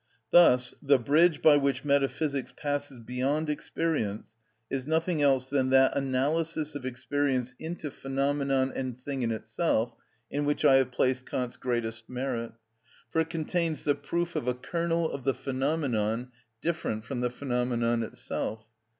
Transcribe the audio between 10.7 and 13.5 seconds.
have placed Kant's greatest merit. For it